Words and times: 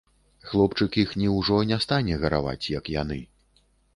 Хлопчык 0.51 0.97
іхні 1.01 1.27
ўжо 1.33 1.59
не 1.73 1.77
стане 1.85 2.17
гараваць, 2.25 2.69
як 2.79 2.89
яны. 3.01 3.21